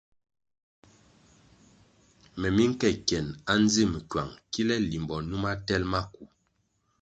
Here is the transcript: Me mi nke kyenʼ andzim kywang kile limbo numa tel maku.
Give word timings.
Me 2.39 2.47
mi 2.55 2.63
nke 2.71 2.87
kyenʼ 3.07 3.31
andzim 3.51 3.91
kywang 4.09 4.33
kile 4.51 4.75
limbo 4.89 5.15
numa 5.29 5.51
tel 5.67 5.83
maku. 5.91 6.23